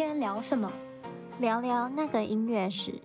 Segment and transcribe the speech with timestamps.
[0.00, 0.72] 天聊什么？
[1.40, 3.02] 聊聊那个音乐史。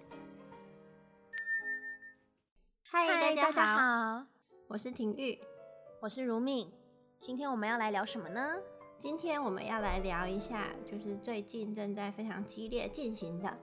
[2.83, 4.25] 嗨，大家好，
[4.69, 5.37] 我是婷玉，
[6.01, 6.71] 我是如敏。
[7.19, 8.55] 今天我们要来聊什么呢？
[8.97, 13.57] 今天我们要来聊一下，就是最近正在非常激烈进行的，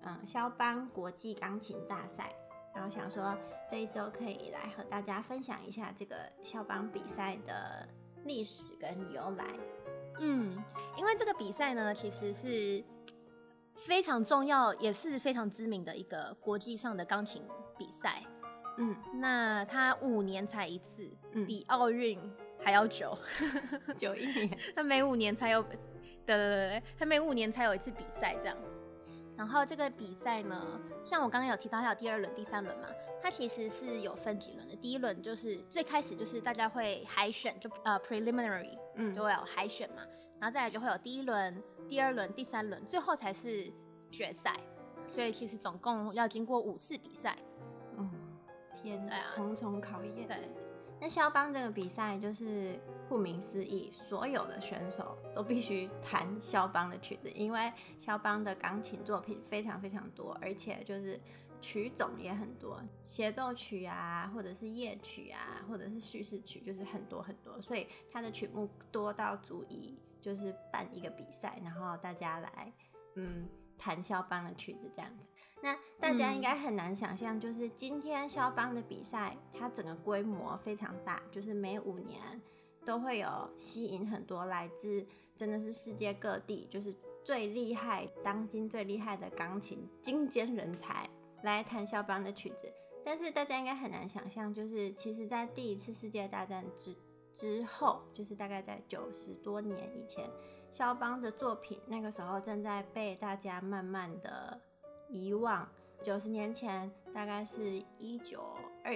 [0.00, 2.34] 嗯，肖邦国际钢琴大赛。
[2.74, 3.38] 然后想说
[3.70, 7.88] 这一周可以来和大家分享一下这个肖邦比赛的
[8.24, 9.46] 历史跟由来。
[10.24, 10.56] 嗯，
[10.96, 12.82] 因为这个比赛呢，其实是
[13.74, 17.42] 非常重要，也是非常知名的一个国际上的钢琴
[17.76, 18.22] 比赛。
[18.78, 22.18] 嗯，那它五年才一次，嗯，比奥运
[22.64, 23.18] 还要久，
[23.98, 24.58] 久一年。
[24.74, 25.76] 它每五年才有，对
[26.24, 28.56] 对对对，它每五年才有一次比赛这样。
[29.36, 32.88] 然后这个比赛呢，像我刚刚有提到，它有第二轮、第三轮嘛，
[33.20, 34.76] 它其实是有分几轮的。
[34.76, 40.02] 第一轮就是最开始就是大家会海选，就呃 preliminary，嗯，就会有海选嘛，
[40.42, 43.72] 然后再来就会有第一轮、第二轮、第三轮，最后才是
[44.10, 44.52] 决赛。
[45.06, 47.38] 所以其实总共要经过五次比赛。
[47.96, 48.10] 嗯，
[48.74, 50.26] 天啊，重重考验。
[50.26, 50.50] 对。
[51.00, 52.76] 那肖邦这个比赛就是
[53.08, 61.20] 顾名思义，所有的选手都必须弹肖邦的曲子，因为肖邦的钢琴作品非常非常多，而且就是
[61.60, 72.72] 曲种也很多，协奏曲啊，或者是夜曲啊，或者是叙事曲，就是很多很多，所以他的曲目多到足以就是办一个比赛，然后大家来，
[73.16, 73.46] 嗯。
[73.78, 75.28] 弹肖邦的曲子这样子，
[75.60, 82.40] 那大家应该很难想象，就是今天肖邦的比赛，它整个规模非常大，就是每五年
[82.84, 85.04] 都会有吸引很多来自
[85.36, 91.10] 真的是世界各地，就是最厉害、当今最厉害的钢琴精尖人才
[91.42, 92.72] 来弹肖邦的曲子。
[93.04, 96.94] 但是大家应该很难想象，就是其实在第一次世界大战之
[97.34, 100.28] 之后，就是大概在九十多年以前。
[100.70, 104.58] 肖邦的作品那个时候正在被大家慢慢的
[105.10, 105.68] 遗忘。
[106.00, 108.42] 九十年前，大概是一九
[108.82, 108.94] 二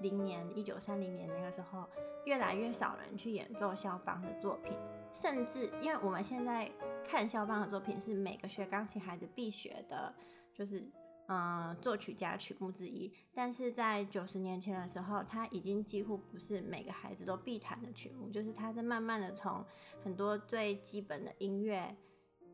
[0.00, 1.86] 零年、一九三零年那个时候，
[2.24, 4.74] 越来越少人去演奏肖邦的作品，
[5.12, 6.72] 甚至因为我们现在
[7.04, 10.14] 看肖邦的作品是每个学钢琴孩子必学的，
[10.54, 10.82] 就是。
[11.30, 19.62] 嗯，作曲家曲目之一，但是在九十年前的时候，它已经几乎不是每个孩子都必弹的曲目，就是它是慢慢的从
[20.02, 21.94] 很多最基本的音乐，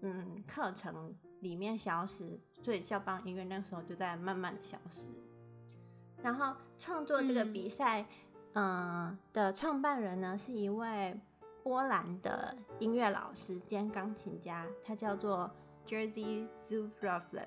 [0.01, 5.09] 嗯，课程里面消失，所以肖邦音乐那个时候就在慢慢的消失。
[6.21, 8.05] 然后创作这个比赛，
[8.55, 11.17] 嗯，嗯的创办人呢，是一位
[11.63, 15.49] 波兰的音乐老师兼钢琴家，他叫做
[15.87, 17.47] Jerzy Zurablev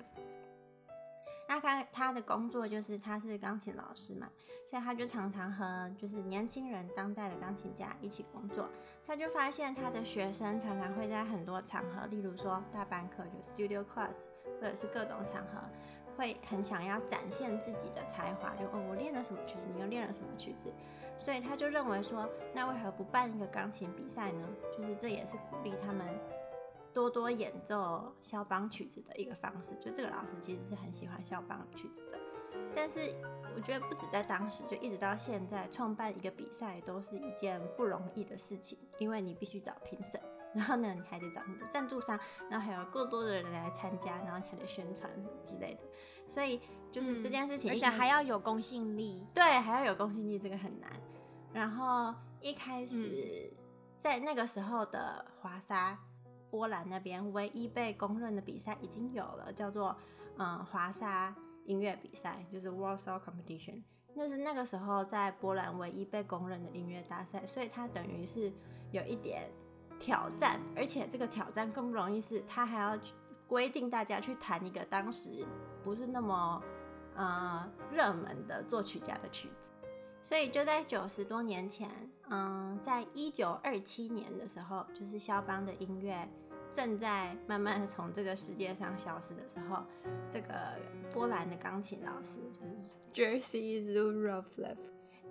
[1.48, 4.28] 那他他的工作就是他是钢琴老师嘛，
[4.68, 8.68] 所以他就常常和就是年轻人、当代的钢琴家一起工作。
[9.06, 14.24] 他就发现他的学生常常会在很多场合，例如说大班课就 studio class，
[14.60, 15.58] 或者是各种场合，
[16.18, 20.70] 会很想要展现自己的才华，就哦我练了什么曲子，你又练了什么曲子，
[21.18, 24.46] 所以他就认为说，那为何不办一个钢琴比赛呢？
[24.76, 26.06] 就是这也是鼓励他们。
[26.98, 32.18] 多多演奏肖邦曲子的一个方式，就这个老师其实是很喜欢肖邦曲子的。
[32.74, 33.14] 但是
[33.54, 40.20] 我觉得不止在当时，就一直到现在，创办一个比赛都是一件不容易的事情，因为你必须找评审，
[40.52, 42.18] 然后呢，你还得找你的赞助商，
[42.50, 45.82] 然后还有更多的人来参加，然后你还得宣传什么之类的。
[46.26, 46.60] 所以
[46.90, 49.24] 就是这件事情，而且还要有公信力。
[49.32, 50.90] 对，还要有公信力，这个很难。
[51.52, 53.52] 然后一开始
[54.00, 55.96] 在那个时候的华沙。
[56.50, 59.96] 波兰那边唯一被公认的比赛已经有了，叫做
[60.36, 63.82] 嗯华沙音乐比赛，就是 Warsaw Competition。
[64.14, 68.52] 那是那个时候在波兰唯一被公认的音乐大赛，所以它等于是
[68.90, 69.48] 有一点
[69.98, 72.98] 挑战，而且这个挑战更不容易，是它还要
[73.46, 75.46] 规定大家去弹一个当时
[75.84, 76.62] 不是那么
[77.14, 79.70] 呃热门的作曲家的曲子。
[80.20, 81.88] 所以就在九十多年前，
[82.28, 86.28] 嗯，在一九二七年的时候，就是肖邦的音乐
[86.74, 89.84] 正在慢慢的从这个世界上消失的时候，
[90.30, 90.78] 这个
[91.12, 94.76] 波兰的钢琴老师就是 Jerzy Zurablev，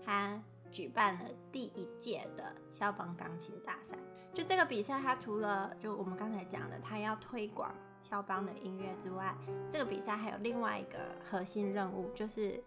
[0.04, 0.42] 他
[0.72, 3.96] 举办了第一届的肖邦钢琴大赛。
[4.34, 9.36] 就这个比赛，他除了就我们刚才讲的，他要推广肖邦的音乐之外，
[9.70, 12.64] 这个比赛还有另外一个核心任务，就是。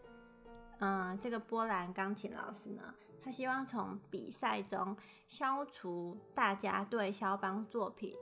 [0.80, 2.82] 嗯，这个波兰钢琴老师呢，
[3.22, 4.96] 他希望从比赛中
[5.28, 8.14] 消除大家对肖邦作品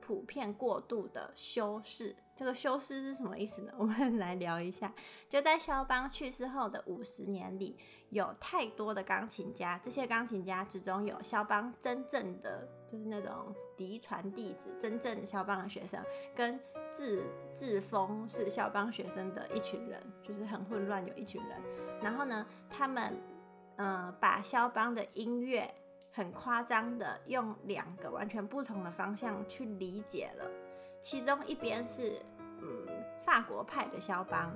[0.00, 2.16] 普遍过度的修饰。
[2.36, 3.72] 这个修饰是什么意思呢？
[3.78, 4.92] 我们来聊一下。
[5.28, 7.78] 就在肖邦去世后的五十年里，
[8.10, 16.02] 有太多的钢琴家，这些钢琴家之中有肖邦真正的，就是那种嫡传弟子，真正肖邦的学生，
[16.34, 16.58] 跟
[16.92, 21.60] 自自封是肖邦学生的一群人，就是很混乱，有一群人。
[22.00, 23.16] 然后呢，他们
[23.76, 25.68] 嗯、把肖邦的音乐
[26.12, 30.48] 很夸张的用两个完全不同的方向去理解了。
[31.04, 32.14] 其中一边是
[32.62, 32.86] 嗯
[33.26, 34.50] 法国派的肖邦，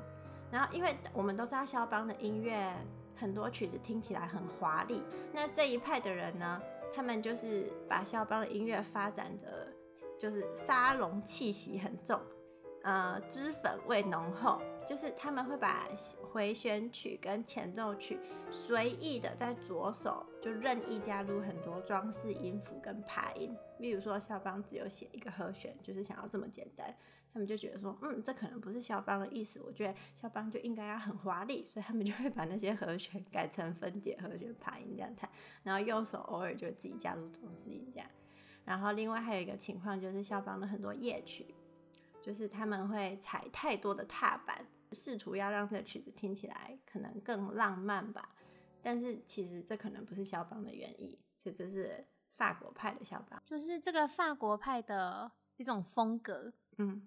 [0.51, 2.75] 然后因为我们都知道肖邦的音乐
[3.15, 6.59] 很多曲子听起来很华丽，那这一派的人呢，
[6.95, 9.71] 他们就是把肖邦的音乐发展的
[10.19, 12.19] 就是沙龙气息很重，
[12.83, 14.61] 呃，脂粉味浓厚。
[14.87, 15.87] 就是他们会把
[16.33, 18.19] 回旋曲跟前奏曲
[18.51, 26.97] 随意的在左手就任意加入很多装饰音符跟爬音，例如说肖邦只有写一个和弦，就是想要这么简单，
[27.31, 35.29] 他们就觉得说，嗯，这可能不是肖邦的意思，我觉得肖邦就应该要很华丽，所以他们就会把那些和弦改成分解和弦、爬音这样弹，
[35.63, 38.09] 然后右手偶尔就自己加入装饰音这样，
[38.65, 41.55] 然后另外还有一个情况就是肖邦的很多夜曲，
[42.29, 44.67] 就是他们会踩太多的踏板。
[44.93, 48.35] 试图要让这个曲子听起来可能更浪漫吧，
[48.83, 57.07] 但是其实这可能不是肖邦的原意，这这是法国派的肖邦，就是这个法国派的这种风格，嗯，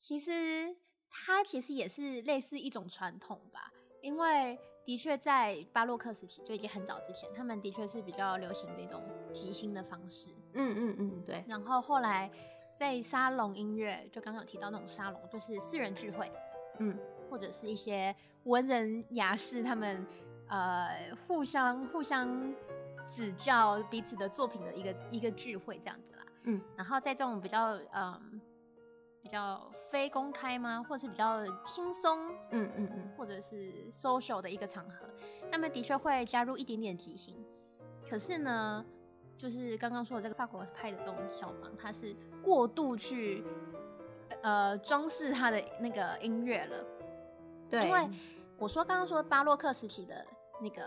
[0.00, 0.76] 其实
[1.08, 3.72] 它其实也是类似一种传统吧，
[4.02, 9.00] 因为的确在巴洛克时期就已经很早之前，他们的确是比较流行这种
[9.32, 11.44] 即兴的方式，嗯嗯嗯，对。
[11.46, 12.28] 然后后来
[12.76, 16.30] 在沙龙音乐，就刚刚有提到那种沙龙，就是私人聚会。
[16.78, 16.96] 嗯，
[17.30, 18.14] 或者是一些
[18.44, 20.06] 文人雅士，他们
[20.48, 22.54] 呃互相互相
[23.08, 26.26] 指教彼此的作品的一个一个聚会这样子啦。
[26.42, 28.40] 嗯，然后在这种比较嗯
[29.22, 35.08] 比较非公开吗，或者是比较轻松，嗯嗯嗯，或者是 social 的一个场合，
[35.50, 37.34] 那么的确会加入一点点即兴。
[38.08, 38.84] 可是呢，
[39.36, 43.44] 就是刚刚说的这个法国派的这种肖邦，他是过度去。
[44.42, 46.84] 呃，装饰他的那个音乐了，
[47.70, 48.08] 对，因为
[48.58, 50.24] 我说刚刚说巴洛克时期的
[50.60, 50.84] 那个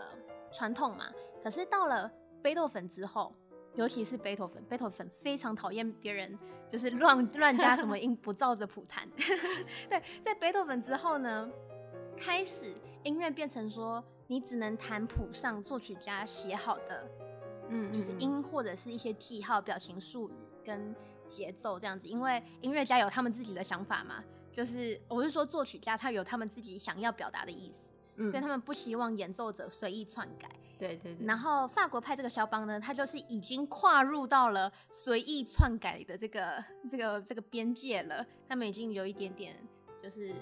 [0.51, 1.05] 传统嘛，
[1.43, 2.09] 可是到了
[2.41, 3.33] 贝多芬之后，
[3.75, 6.37] 尤其是贝多芬，贝多芬非常讨厌别人
[6.69, 9.09] 就是乱乱加什么音，不照着谱弹。
[9.89, 11.49] 对，在贝多芬之后呢，
[12.15, 12.73] 开始
[13.03, 17.09] 音乐变成说你只能弹谱上作曲家写好的，
[17.69, 20.33] 嗯，就是音或者是一些记号、表情术语
[20.65, 20.93] 跟。
[21.29, 30.49] 节奏这样子，因为音乐家有他们自己的想法嘛，就是我是说作曲家他有他们自己想要表达的意思，嗯，所以他们不希望演奏者随意篡改。
[30.79, 31.27] 对对对。
[31.27, 39.55] 然后法国派这个肖邦呢，他就是已经跨入到了随意篡改的这个这个这个边界了，他们已经有一点点
[40.01, 40.33] 就是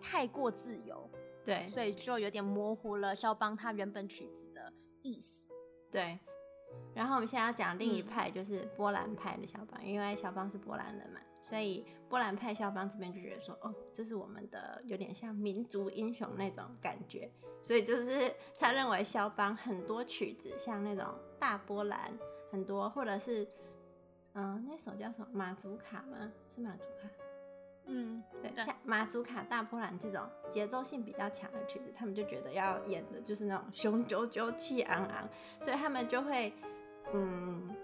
[0.00, 1.10] 太过自由，
[1.44, 4.72] 对，所以就有点模糊了肖邦他原本曲子的
[5.02, 5.48] 意思，
[5.90, 6.16] 对。
[6.94, 17.30] 然后我们现在要讲另一派，就是波兰派的肖邦，嗯，因为肖邦是波兰人嘛，所以波兰派肖邦这边就觉得说，哦，这是我们的有点像民族英雄那种感觉，
[17.62, 21.06] 所以就是他认为肖邦很多曲子像那种
[21.38, 22.16] 大波兰，
[22.50, 23.46] 很多或者是，
[24.34, 26.32] 嗯，那首叫什么马祖卡吗？
[26.48, 27.08] 是马祖卡？
[27.86, 35.28] 嗯，对，像马祖卡、大波兰这种节奏性比较强的曲子，他们就觉得要演的就是那种雄赳赳、气昂昂，
[35.60, 36.52] 所以他们就会，
[37.12, 37.74] 嗯，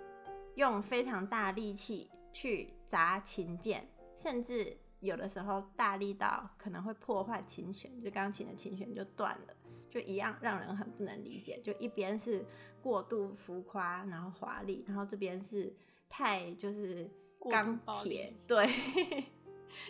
[0.54, 3.86] 用非常大力气去砸琴键，
[4.16, 9.54] 甚至有的时候大力到可能会破坏琴弦，就钢琴的琴弦就断了，
[9.90, 11.60] 就一样让人很不能理解。
[11.62, 12.44] 就一边是
[12.80, 15.74] 过度浮夸，然后华丽，然后这边是
[16.08, 17.10] 太就是
[17.50, 18.66] 钢铁，对。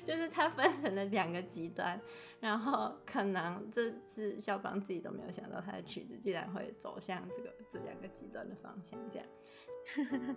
[0.04, 2.00] 就是他分成了两个极端，
[2.40, 8.98] 然后可能这是肖邦自己都没有想到，他的曲子竟然会走向这个这两个极端的方向。
[9.10, 9.26] 这样，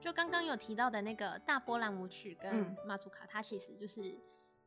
[0.00, 4.14] 就刚刚有提到的那个大波兰舞曲跟马祖卡，它其实就是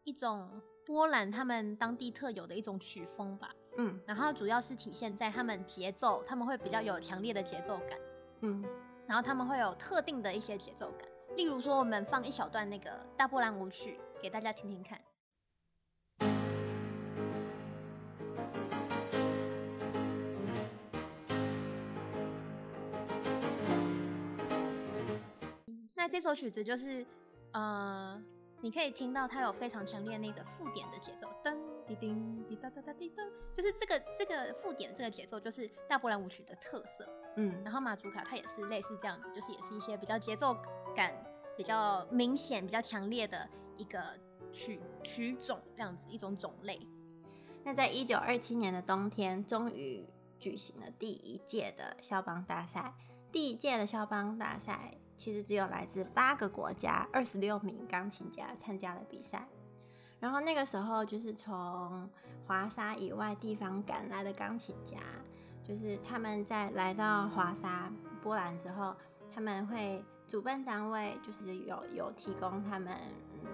[0.04, 3.54] 一种波兰他们当地特有的一种曲风吧。
[3.78, 7.98] 嗯，然后主要是体现在他们节奏，他们会比较有强烈的节奏感。
[8.42, 8.64] 嗯，
[9.08, 11.08] 然后他们会有特定的一些节奏感。
[11.36, 15.00] 例如说，我们放一小段那个大波兰舞曲给大家听听看。
[25.96, 27.06] 那这首曲子就是，
[27.54, 28.22] 呃，
[28.62, 37.08] 你可以听到它有非常强烈那个附点的节奏，噔滴叮滴哒哒哒滴噔，就是这个这个附点这个节奏就是大波兰舞曲的特色。
[37.38, 40.56] 嗯，然后马祖卡它也是类似这样子，就是也是一些比较节奏
[40.96, 41.14] 感
[41.58, 44.02] 比较明显、比较强烈的一个
[44.52, 46.88] 曲曲种，这样子一种种类。
[47.64, 50.06] 那在一九二七年的冬天，终于
[50.40, 52.94] 举行了第一届的肖邦大赛。
[53.32, 59.48] 第一届的肖邦大赛其实只有来自八个国家二十六名钢琴家参加了比赛。
[60.20, 62.10] 然后那个时候，就是从
[62.46, 64.98] 华沙以外地方赶来的钢琴家，
[65.64, 68.96] 就是他们在来到华沙波兰之后，
[69.34, 72.96] 他们会主办单位就是有有提供他们
[73.34, 73.50] 嗯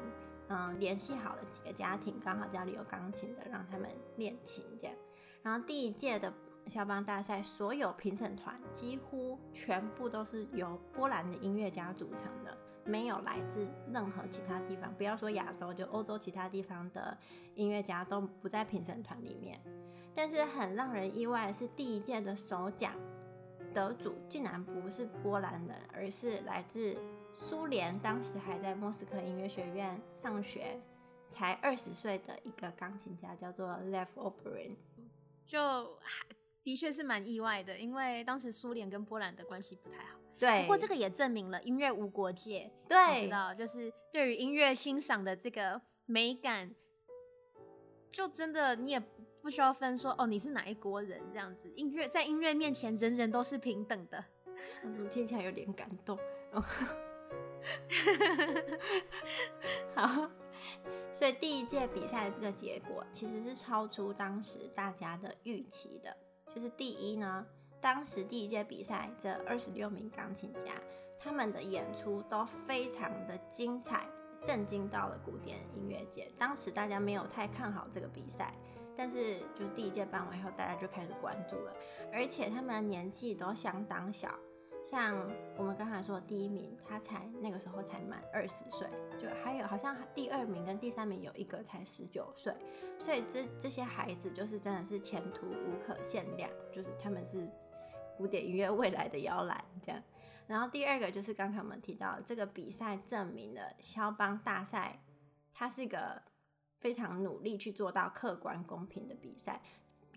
[0.49, 4.95] 嗯联系好的几个家庭，刚好家里有钢琴的，让他们练琴这样。
[5.41, 6.31] 然后第一届的
[6.67, 12.57] 肖邦大赛，所有评审团几乎全部都是由波兰的音乐家组成的。
[12.85, 17.15] 没有来自任何其他地方，不要说亚洲，就欧洲其他地方的
[17.53, 19.61] 音乐家都不在评审团里面。
[20.15, 22.93] 但是很让人意外的是，第一届的首奖
[23.73, 26.97] 得主竟然不是波兰人，而是来自
[27.33, 30.79] 苏联，当时还在莫斯科音乐学院上学，
[31.29, 34.75] 才二十岁的一个钢琴家，叫做 Lev Oberin，。
[35.45, 35.97] 就
[36.63, 40.19] 的确是蛮意外的，因为当时苏联跟波兰的关系不太好。
[40.37, 42.71] 对，不过这个也证明了音乐无国界。
[42.87, 46.73] 对，你知道，就是对于音乐欣赏的这个美感，
[48.11, 49.01] 就真的你也
[49.49, 51.67] 不需要分说哦，你是哪一国人这样子。
[51.75, 54.23] 音乐在音乐面前，人人都是平等的。
[54.79, 56.15] 怎么听起来有点感动？
[59.95, 60.29] 好，
[61.11, 66.15] 所以第一届比赛的这个结果其实是超出当时大家的预期的，
[66.53, 67.43] 就是第一呢。
[67.81, 70.75] 当时第一届比赛，这二十六名钢琴家，
[71.19, 74.07] 他们的演出都非常的精彩，
[74.43, 76.31] 震惊到了古典音乐界。
[76.37, 78.53] 当时大家没有太看好这个比赛，
[78.99, 81.73] 但是就是第一届办完以后，大家就开始关注了。
[82.11, 84.37] 而且他们的年纪都相当小，
[84.83, 85.17] 像
[85.55, 92.53] 我们刚才说第一名，他才那个时候才满二十岁，就还有好像第二名跟第三名有一个才十九岁，
[92.99, 97.49] 所以这这些孩子就是真的是前途无可限量，就是他们是。
[98.17, 100.03] 古典音乐未来的摇篮，这样。
[100.45, 105.01] 然后第二个就是刚才我们提到这个比赛证明了肖邦大赛，
[105.53, 106.21] 它是一个
[106.79, 109.61] 非常努力去做到客观公平的比赛。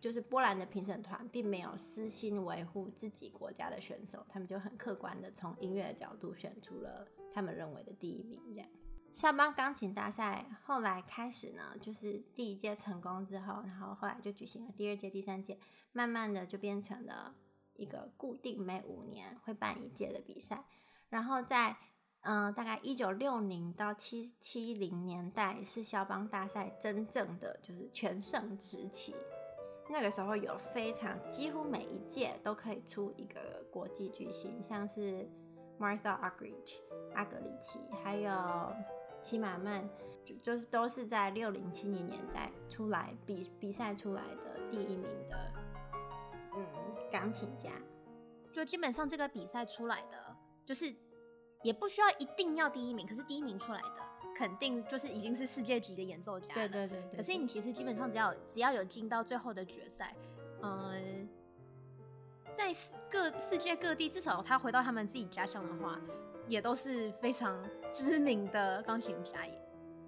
[0.01, 8.41] 就是波兰的评审团并没有私心维护自己国家的选手，他们就很客观的从音乐的角度选出了他们认为的第一名。
[8.53, 8.69] 这样，
[9.13, 15.59] 肖邦钢琴大赛后来开始呢，就是第一届成功之后，然后后来就举行了第二届、第三届，
[15.93, 17.35] 慢慢的就变成了。
[17.75, 20.67] 一个固定每五年会办一届的比赛，
[21.09, 21.75] 然后在
[22.23, 29.15] 嗯、大概一九六零到七七零年代是肖邦大赛真正的就是全盛时期。
[29.91, 35.29] 那个时候有非常几乎每一届都可以出一个国际巨星，像是
[35.79, 36.79] Martha Argerich
[37.15, 38.31] 阿格里奇，还有
[39.21, 39.87] 齐马曼，
[40.25, 45.53] 就就是都是在六零七零年代出来比比赛出来的第一名的。
[46.55, 46.67] 嗯
[47.11, 47.71] 钢琴家，
[48.53, 50.95] 就基本上这个比赛出来的，就是
[51.63, 53.97] 也不需要一定要第一名，可是第一名出来的，
[54.37, 56.53] 肯定就是已经是世界级的演奏家。
[56.55, 57.17] 对对对对。
[57.17, 60.15] 可是你其实基本上只要只要有进到最后的决赛，
[60.63, 61.29] 嗯，
[62.53, 62.73] 在
[63.11, 66.01] 各世界各地，至少他回到他们自己家乡的话，
[66.49, 67.57] 也都是非常
[67.91, 69.59] 知名的钢琴家耶。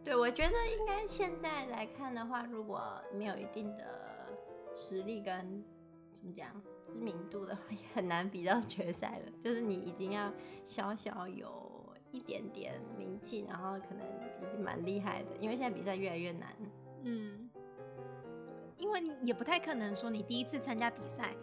[0.03, 2.83] 对，我觉得应该现在来看的话，如果
[3.13, 4.37] 没有一定的
[4.75, 5.65] 实力跟
[6.13, 6.49] 怎么讲？
[6.85, 10.33] 知名度的话 也很难比到决赛了，就是你已经要
[10.65, 16.55] 小小有一点点名气，然后可能已经蛮厉害的，因为现在比赛越来越难。
[17.03, 17.51] 嗯，
[18.77, 21.35] 因为你也不太可能说你第一次参加比赛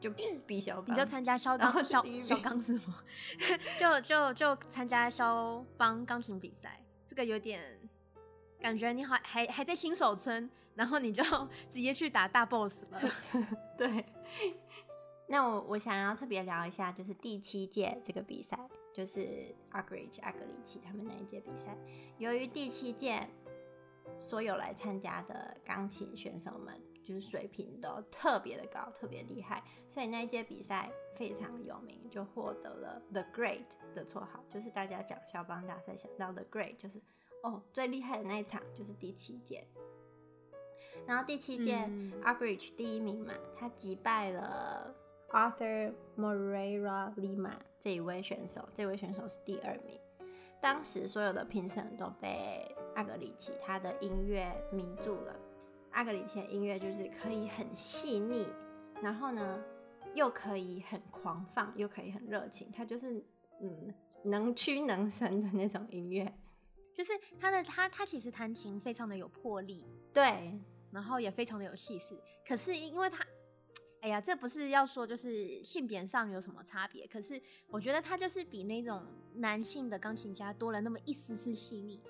[0.00, 0.10] 就
[0.46, 3.02] 比小，你就参加 肖钢肖肖钢是吗？
[3.78, 7.78] 就就就参加肖邦钢琴比赛，这个有点
[8.60, 10.50] 感觉你好还还在新手村。
[10.74, 11.24] 然后你就
[11.68, 13.00] 直接去打大 boss 了，
[13.76, 14.04] 对。
[15.38, 18.58] 那我我想要特别聊一下，就是第七届这个比赛，
[18.92, 21.78] 就是 Argerich 阿格里奇他们那一届比赛。
[22.18, 23.24] 由于第七届
[24.18, 34.44] 所有来参加的钢琴选手们就是水平都特别的高，特别厉害，所以那一届比赛非常有名，就获得了 The Great 的绰号。
[34.48, 37.00] 就是大家讲肖邦大赛想到 The Great，就是
[37.44, 39.64] 哦最厉害的那一场就是第七届。
[41.06, 41.76] 然后第七届
[42.24, 44.92] Argerich 第一名嘛，他击败了
[45.30, 49.98] Arthur Moreira Lima 这一位选手，这位选手是第二名。
[50.60, 55.36] 当时所有的评审都被阿格里奇他的音乐迷住了。
[55.90, 58.46] 阿格里奇的音乐就是可以很细腻，
[59.00, 59.62] 然后呢
[60.14, 62.70] 又可以很狂放，又可以很热情。
[62.72, 63.24] 他就是
[63.60, 63.94] 嗯，
[64.24, 66.32] 能屈能伸的那种音乐。
[66.92, 70.58] 就是他的他他其实弹琴非常的有魄力，对，
[70.90, 72.18] 然后也非常的有气势。
[72.44, 73.24] 可是因为他，
[74.00, 79.02] 哎呀，这不是要说就是性别上有什么差别，可是我觉得他就是比那种
[79.34, 82.00] 男性的钢琴家多了那么一丝丝细腻。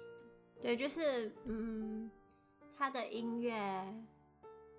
[0.61, 2.11] 对，就是嗯，
[2.77, 3.55] 他的音乐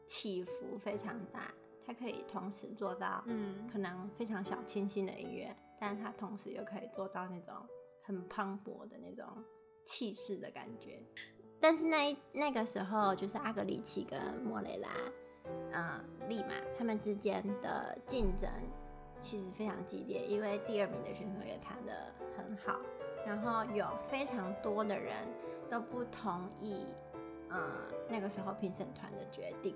[0.05, 1.53] 起伏非常大，
[1.85, 7.55] 他可以同时做到嗯，可能非常小清新的音乐，但他同时又可以做到那种
[8.03, 9.25] 很磅礴的那种。
[9.85, 11.01] 气势的感觉，
[11.59, 14.87] 但是那那个时候就是阿格里奇跟莫雷拉，
[15.73, 18.49] 嗯，立马他们之间的竞争
[19.19, 22.79] 其实非常激烈，因为第二名的选手也弹得很好，
[23.25, 25.13] 然后有非常多的人
[25.69, 26.85] 都不同意，
[27.49, 27.61] 嗯，
[28.09, 29.75] 那个时候评审团的决定。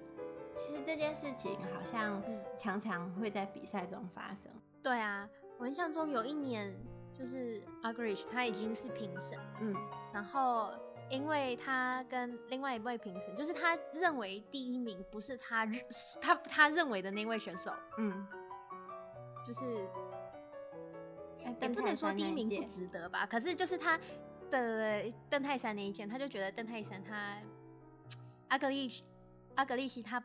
[0.56, 2.22] 其实这件事情好像
[2.58, 4.52] 常常会在比赛中发生。
[4.82, 6.74] 对啊，我印象中有一年。
[7.16, 9.76] 就是 Agrish，他已经是评审，嗯，
[10.12, 10.72] 然后
[11.14, 15.64] 因为他跟另外一位评审，就是他认为第一名不是他
[16.20, 18.28] 他他认为的那位选手，嗯，
[19.46, 19.88] 就是
[21.62, 24.00] 也不能说第一名不值得吧，可是就是他
[24.50, 27.38] 的邓泰山那一件，他就觉得邓泰山他
[28.48, 28.90] 阿格利
[29.54, 30.24] 阿格利西他。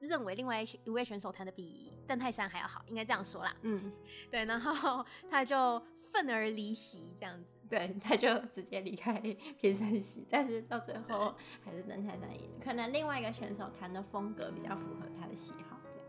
[0.00, 3.52] 认为另外一位选手弹的比邓泰山还要好，应该这样说啦。
[3.62, 3.92] 嗯，
[4.30, 7.58] 对，然后他就愤而离席，这样子。
[7.68, 9.12] 对， 他就直接离开
[9.58, 12.48] 评审席，但是到最后还是邓泰山赢。
[12.62, 16.06] 可能另外一个选手弹的风格比较符合他的喜好，这样。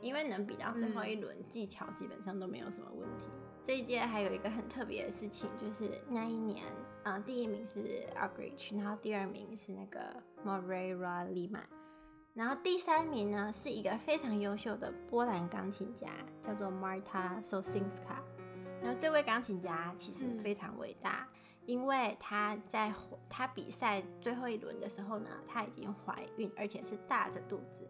[0.00, 3.24] 因为能比到最后一轮，嗯、技巧基本上都没有什么问题。
[3.64, 6.64] 这一届还有一个很特别的事情，就是那一年，
[7.04, 10.00] 嗯、呃，第一名是 Argerich，然后第二名是那个
[10.44, 11.62] Moreira Lima。
[12.34, 16.08] 然后第三名呢，是一个非常优秀的波兰钢琴家，
[16.44, 18.22] 叫做 Marta Sosinska。
[18.82, 22.92] 然后这位钢琴家其实非常伟大，嗯、因为他在
[23.28, 27.88] 他比赛最后一轮的时候呢，他已经怀孕，而且是大着肚子。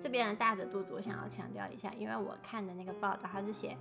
[0.00, 3.76] 这边的大着肚子，我想要强调一下，因为我看的那个报道，他是写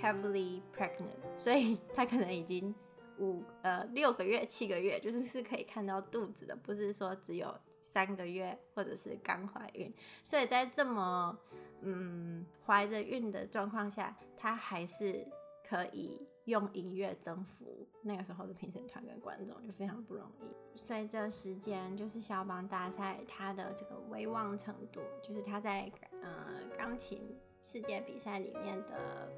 [0.00, 2.74] heavily pregnant，所以他可能已经
[3.18, 7.54] 五呃六个月、七个月，就是是可以看到肚子的，不是说只有。
[7.88, 9.90] 三个月，或者是刚怀孕，
[10.22, 11.34] 所以在这么
[11.80, 15.26] 嗯怀着孕的状况下，他还是
[15.68, 20.56] 可以用音乐征服那个时候的评审团跟观众，就非常不容易。
[20.76, 25.90] 随着时间，就是肖邦大赛他的这个威望程度，就是他在
[26.22, 29.28] 呃钢琴世界比赛里面的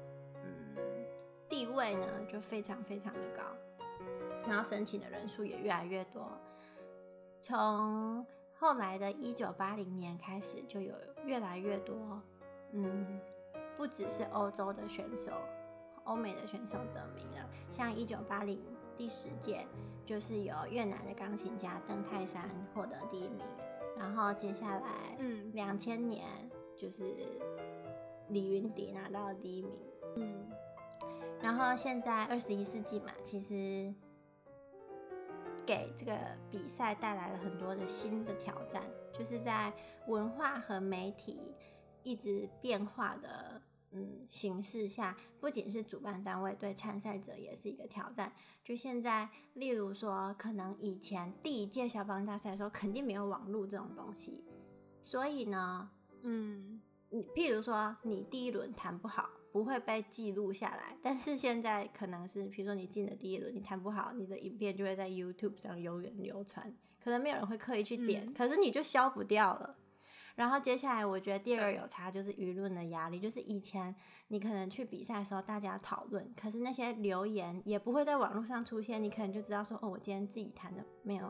[0.43, 0.75] 嗯
[1.49, 3.41] 地位呢，就非常非常的高，
[4.47, 6.29] 然后申请的人数也越来越多，
[7.41, 10.93] 从后来的一九八零年开始，就有
[11.25, 12.21] 越来越多，
[12.73, 13.19] 嗯，
[13.75, 15.31] 不只是欧洲的选手，
[16.09, 17.49] 欧美的选手得名了。
[17.71, 18.59] 像一九八零
[18.97, 19.65] 第十届，
[20.05, 23.45] 就是由越南的钢琴家邓泰山获得第一名。
[23.97, 26.25] 然后接下来，嗯，两千年
[26.75, 27.03] 就是
[28.29, 29.81] 李云迪拿到了第一名。
[30.15, 30.49] 嗯，
[31.41, 33.93] 然后现在二十一世纪嘛，其实。
[35.65, 36.17] 给这个
[36.49, 38.81] 比赛带来了很多的新的挑战，
[39.13, 39.71] 就是在
[40.07, 41.53] 文化和媒体
[42.01, 43.61] 一直变化的
[43.91, 48.31] 嗯形式下，不仅是主办单位对参赛者也是一个挑战。
[48.63, 54.43] 就现在，例如说，可能以前第一届消防大赛的时候，肯定没有网络这种东西，
[55.01, 55.89] 所以呢，
[56.21, 59.29] 嗯，你譬如说，你第一轮弹不好。
[59.51, 66.71] 不会被记录下来，但是现在可能是，比如说你进了第一轮，你弹不好，你的影片就会在 YouTube 上永远流传，
[67.03, 69.75] 可能没有人会刻意去点，嗯、可是你就消不掉了。
[70.39, 73.93] 然后接下来，我觉得第二个有差就是舆论的压力，就是以前
[74.29, 81.29] 你可能去比赛的时候大家讨论，可是那些留言也不会在网络上出现，你可能就知道说，哦，我今天自己弹的没有。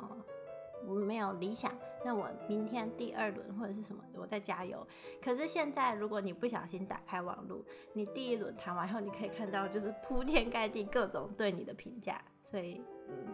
[1.05, 1.69] 没有理想，
[2.05, 4.87] 那我明天第二轮或者是什么，我再加油。
[5.21, 13.27] 可是现在，如果你不小心打开网络，你第一轮弹完后，你可以看到就是铺天盖地各种对你的评价，所以，嗯，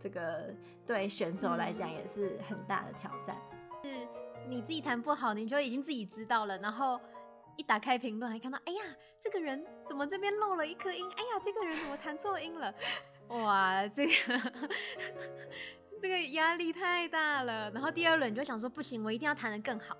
[0.00, 0.52] 这个
[0.84, 3.36] 对选手来讲也是很大的挑战。
[3.84, 3.88] 是
[4.48, 7.00] 你自己弹不好，你就已经自己知道了，然后
[7.56, 8.82] 一打开评论，还看到，哎呀，
[9.20, 11.04] 这个人怎么这边漏了一颗音？
[11.16, 12.74] 哎呀，这个人怎么弹错音了？
[13.28, 14.12] 哇，这个。
[16.00, 19.96] 这个压力太大了，然后第二轮你就想说不行，我一定要弹得更好，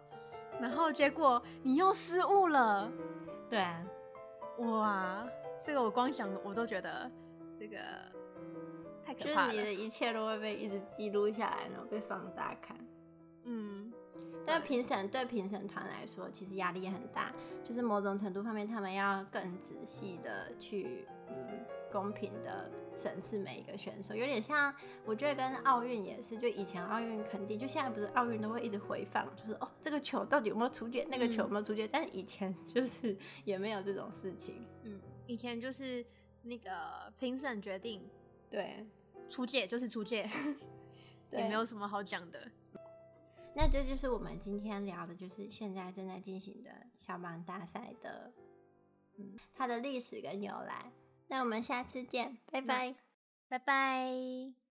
[0.60, 2.90] 然后结果你又失误了，
[3.48, 3.86] 对啊，
[4.58, 5.28] 哇，
[5.64, 7.08] 这个我光想我都觉得
[7.56, 7.78] 这个
[9.06, 9.52] 太可怕了。
[9.54, 12.76] 就是你的一切都会被一直记录下来，然后被放大看。
[13.44, 13.92] 嗯，
[14.44, 24.74] 但评审对评审团来说，其实压力也很大，就是某种程度方面，他们要更仔细的去，嗯，公平的审视每一个选手，有点像，
[25.04, 36.04] 我觉得跟奥运也是，就以前奥运肯定，就现在不是奥运都会一直回放，就是哦，这个球到底有没有出界，那个球有没有出界，嗯、但以前 就是也没有这种事情，嗯，以前就是
[36.42, 38.02] 那个评审决定，
[38.50, 38.84] 对，
[39.28, 40.28] 出界就是出界，
[41.30, 42.40] 也没有什么好讲的。
[43.54, 48.32] 那这就是我们今天聊的，就是现在正在进行的肖邦大赛的，
[49.18, 50.90] 嗯，它的历史跟由来。
[51.28, 52.94] 那我们下次见，拜拜，
[53.48, 54.61] 拜拜。